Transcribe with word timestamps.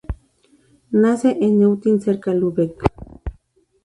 Nace 1.03 1.37
en 1.41 1.61
Eutin, 1.61 2.01
cerca 2.01 2.31
de 2.33 2.39
Lübeck. 2.39 2.83